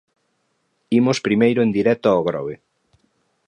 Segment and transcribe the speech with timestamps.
[0.99, 2.55] Imos primeiro en directo ao Grove.